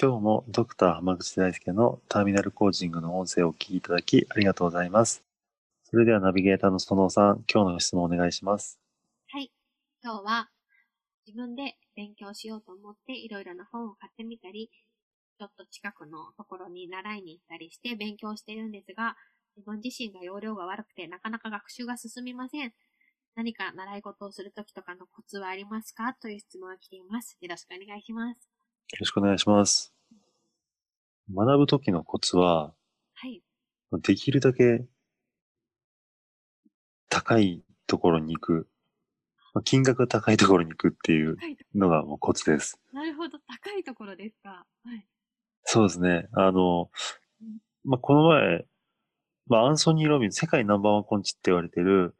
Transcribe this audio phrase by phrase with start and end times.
[0.00, 5.24] 今日もドクター浜口大輔のターミナルコーチングの音声をお聞きいただきありがとうございます。
[5.90, 8.78] それではナビゲーターの園さん、今日の質問をお願いします。
[9.26, 9.50] はい
[10.00, 10.50] 今日は
[11.26, 14.70] 自分で勉強しようと思っていろいろな本を買ってみたり
[15.36, 19.16] ちょっと近くのところに習いに行ったりして勉強しているんですが
[19.56, 22.72] 自分自身が容量が悪くてなかなか学習が進みません
[23.34, 26.14] 何か習い事をするときとかのコツはありますか？
[26.14, 27.36] という質問が来ています。
[27.40, 28.47] よろしくお願いします。
[28.90, 29.92] よろしくお願いします。
[31.34, 32.72] 学ぶときのコツは、
[33.14, 33.42] はい。
[34.00, 34.86] できるだけ
[37.10, 38.68] 高いところに行く。
[39.52, 41.36] まあ金額が高いところに行くっていう
[41.74, 42.80] のがもうコツです。
[42.94, 43.38] なるほど。
[43.40, 44.64] 高いところですか。
[44.84, 45.06] はい。
[45.64, 46.26] そうですね。
[46.32, 46.90] あの、
[47.84, 48.64] まあ、この前、
[49.48, 52.16] まあ、アンソニー・ロビンズ、世界ナンバーワンコンチって言われてる、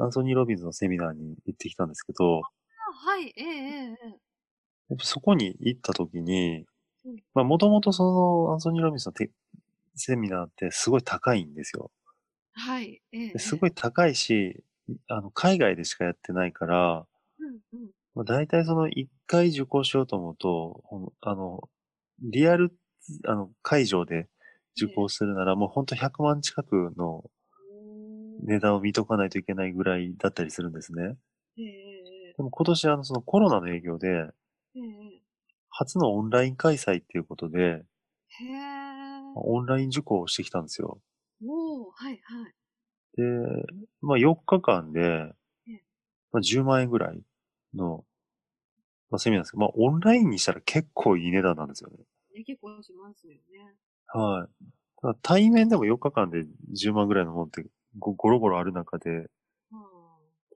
[0.00, 3.32] アンソニー・ロビンズのセミナーに行ってきたんですけど、あはい。
[3.36, 4.27] ええええええ。
[4.88, 6.64] やっぱそこに行った時に
[7.04, 9.30] うん、まあもともとそのアンソニー・ロビンスのテ
[9.94, 11.90] セミナーってすごい高いんですよ。
[12.52, 13.00] はい。
[13.12, 14.62] ええすごい高いし、
[15.08, 17.06] あの、海外でしかやってないから、
[17.38, 17.90] うんうん。
[18.14, 20.82] まあ、大体その一回受講しようと思うと、
[21.20, 21.68] あの、
[22.20, 22.72] リアル、
[23.26, 24.28] あの、会場で
[24.80, 27.24] 受講するならもうほんと100万近くの
[28.44, 31.16] 値段を見とかないといけないぐらいだったりするんですね。
[32.36, 34.26] でも今年あの、そのコロナの影響で、
[34.78, 35.22] えええ
[35.70, 38.58] 初のオンライン開催っていうことで、えへえ。
[39.36, 41.00] オンライン受講をしてきたんですよ。
[41.44, 42.54] おおはいはい。
[43.16, 43.22] で、
[44.00, 45.82] まあ4日間でええ、
[46.32, 47.20] まあ、10万円ぐらい
[47.74, 48.04] の、
[49.10, 51.98] まあ、セミナーですけど、まあオンラインにしたら結構いい値段なんですよね。
[52.34, 53.40] ね、結構しますよね。
[54.06, 54.64] はい。
[55.00, 57.64] ただ対面でも4日間で10万ぐらいのもんって
[57.98, 59.28] ごゴロゴロある中で、うん。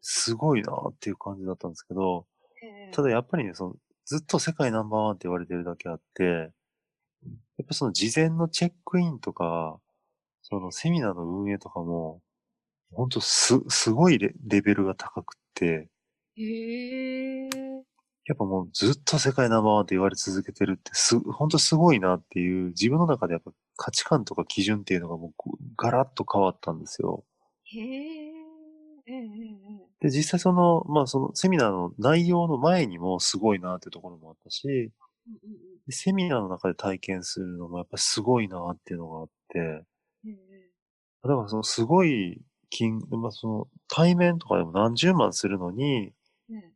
[0.00, 2.26] すごいなっていう感じだったんですけど、
[2.62, 3.74] ええただやっぱりね、その、
[4.06, 6.52] ずっと世界ナンバーワンって言われてるだけあって、
[7.58, 9.78] やっぱその事前のチェックインとか、
[10.42, 12.22] そのセミナーの運営とかも、
[12.92, 15.88] 本当す、すごいレレベルが高くって、
[16.36, 16.42] へ
[17.48, 17.84] え。
[18.26, 27.24] やっぱもうずっと世界ナンバーワンって言われ続けてるってす、本当すごいなっていう、自分の中でやっぱ価値観とか基準っていうのがもうガラッと変わったんですよ。
[27.64, 28.31] へえ。
[29.06, 29.24] ええええ
[30.02, 34.92] えで、実際その、まあそのセミナーの内容の前にもすごいなっていうところもあったし、うんうんうん。
[35.86, 39.58] でセミナーの中で体験するのもやっぱりすごいなっていうのがあって、
[40.26, 40.72] ええ
[41.22, 42.40] だからそのすごい
[42.70, 46.12] 金、まあその対面とかでも何十万するのに、
[46.50, 46.72] ええ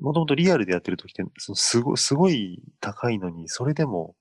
[0.00, 4.14] もともとリアルでやってる時って、そのすごい、すごい高いのに、それでも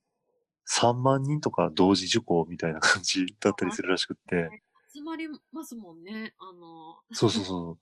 [0.66, 4.50] 3万人とか同時受講みたいな感じだったりするらしくって、
[4.97, 6.34] 集まりますもんね。
[6.40, 7.78] あの、そうそうそ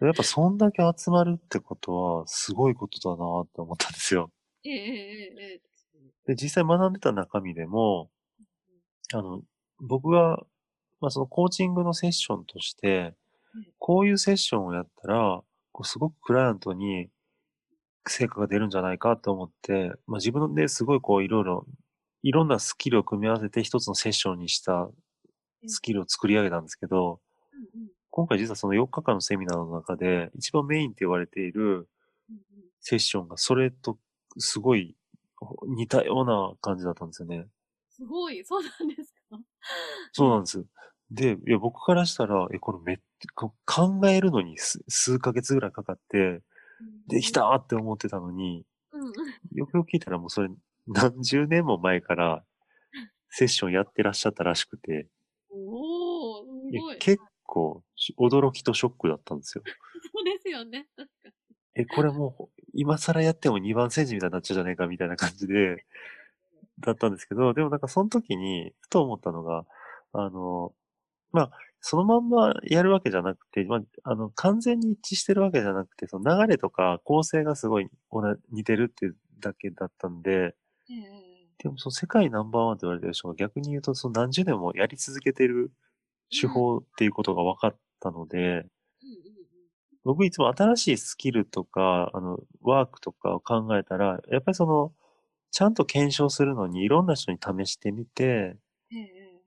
[0.00, 0.04] う。
[0.04, 4.30] やっぱそんだけ集まるってことは、すごいことだなって思ったんですよ。
[4.64, 5.60] ええええ
[6.26, 8.10] で、実際学んでた中身でも、
[9.12, 9.42] あの、
[9.80, 10.42] 僕が、
[11.00, 13.14] まあそのコーチングのセッションとして、
[13.78, 15.42] こういうセッションをやったら、
[15.72, 17.08] こうすごくクライアントに
[18.06, 21.66] 成果が出るんじゃないかと思って、まあ自分ですごいこういろいろ、
[22.22, 24.90] いろんなスキルを組み合わせて一つのセッションにした
[25.66, 27.20] スキルを作り上げたんですけど、
[27.52, 31.88] うんうん今回実はその4日間のセミナーの中で一番メインって言われている
[32.80, 33.98] セッションがそれと
[34.36, 34.96] すごい
[35.68, 37.46] 似たような感じだったんですよね。
[37.88, 39.38] すごい、そうなんですか。
[40.12, 40.64] そうなんです。
[41.10, 42.98] で、いや、僕からしたら、え、これめっ
[43.34, 46.42] こ考えるのに数数ヶ月ぐらいかかって、
[47.08, 49.12] できたーって思ってたのに、うんうん。
[49.52, 50.48] よくよく聞いたらもうそれ
[50.86, 52.44] 何十年も前から
[53.28, 55.06] セッションやってらっしゃったらしくて、
[55.50, 56.98] おー、すごい。
[56.98, 59.64] 結構し驚きとショックだったんですよ。
[60.12, 60.88] そうですよね。
[60.96, 61.30] 確か
[61.74, 65.84] え、これもう今更やっても2番センチみたいになっちゃうじゃねえかみたいな感じで、
[66.80, 69.64] だったんですけど、でもなんかその時にふと思ったのが、
[70.12, 70.74] あの、
[71.32, 71.50] まあ、
[71.80, 77.88] そのまんまやるわけじゃなくて、まあ、あの、完全に一致してるわけじゃなくて、その流れとか構成がすごい
[78.50, 80.54] 似てるっていうだけだったんで、
[80.88, 80.98] に。
[80.98, 81.19] ええ
[81.62, 85.72] でもその世界ナンバーワンと言われてる人が逆に言うと、その何十年もやり続けてる
[86.30, 88.66] 手法っていうことが分かったので。
[90.02, 94.94] 僕いつも新しいスキルとか、あの、ワークとかを考えたら、やっぱりその、
[95.50, 98.56] ちゃんと検証するのにいろんな人に試してみて、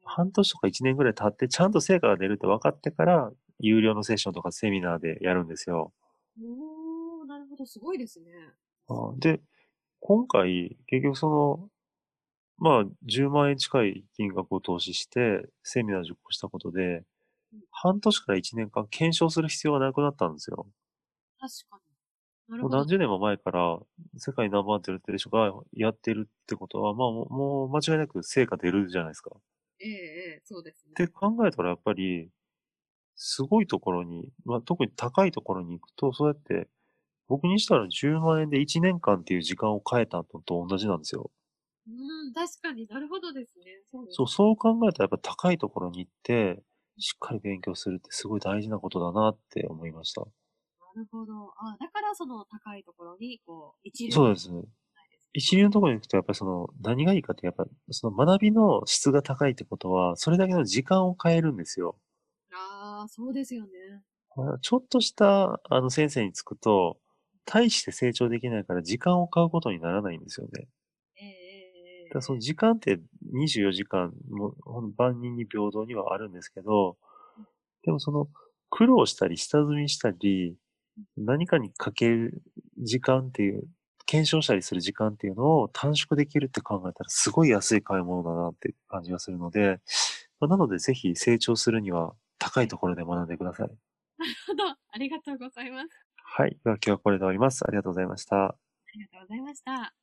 [0.04, 5.94] 半年とか1年ぐらい経って、ちゃんと成果が出るって分かってから、有料のセッションとかセミナーでやるんですよ。
[6.40, 8.32] おー、なるほど、すごいですね。
[8.90, 9.42] あで、
[10.02, 11.70] 今回、結局その、
[12.58, 17.04] まあ、10万円近い金額を投資して、セミナー受講したことで
[17.54, 20.68] うん、半年から1年間検証する必要がなくなったんですよ。
[21.40, 21.94] 確かに。
[22.60, 23.80] もう何十年も前から、
[24.18, 29.32] 世界ナンバーワンって言ってる人がやってるってことは、まあもう間違いなく成果出るじゃないですか。
[29.36, 29.40] っ
[29.80, 30.94] ええええそうですね。
[30.96, 32.30] て考えたらやっぱり、
[33.16, 36.70] すごいところに、まあ特に高いところに行くと、そうやって、
[37.28, 41.32] 僕にしたら10万円で1年間っていう時間を変えたのと同じなんですよ。
[41.88, 43.84] うん、確かになるほどですね。
[43.92, 46.64] そうですそう、そう考えたらやっぱ高いところに行って、
[46.98, 50.26] しっかり勉強するってすごい大事なことだなって思いました。
[50.96, 51.52] なるほど。
[51.58, 54.62] あ、だからその高いところに、こう、一流そうですね。
[55.34, 61.98] 一流のところに行くと、やっぱりその、何がいいかって、やっぱ、その学びの質が高いってことは、それだけの時間を変えるんですよ。
[62.54, 64.02] ああ、そうですよね。
[64.62, 67.00] ちょっとした、あの、先生につくと、
[67.46, 70.68] 大して成長できないから時間を買うことにならないんですよね。
[72.14, 73.00] だその時間って
[73.34, 74.56] 24時間も、
[74.98, 76.98] 万人に平等にはあるんですけど、
[77.84, 78.28] でもその、
[78.70, 80.56] 苦労したり、下積みしたり、
[81.18, 82.42] 何かにかける
[82.78, 83.68] 時間っていう、
[84.06, 89.80] 検証したりする時間っていうのを短縮できるって考えたら、すごい安い買い物だなって感じがするので、
[90.40, 93.68] まあなのでぜひ成長するには高いところで学んでください。
[93.68, 94.64] なるほど。
[94.70, 95.88] ありがとうございます。
[96.16, 96.58] はい。
[96.64, 97.64] では今日はこれで終わります。
[97.66, 98.46] ありがとうございました。
[98.46, 98.56] あ
[98.94, 100.03] りがとうございました。